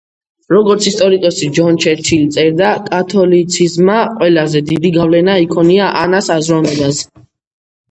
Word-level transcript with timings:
როგორც 0.53 0.85
ისტორიკოსი 0.91 1.49
ჯონ 1.57 1.77
ჩერჩილი 1.85 2.29
წერდა, 2.37 2.71
„კათოლიციზმმა 2.87 3.99
ყველაზე 4.17 4.65
დიდი 4.73 4.93
გავლენა 4.99 5.39
იქონია 5.45 5.93
ანას 6.03 6.35
აზროვნებაზე“. 6.41 7.09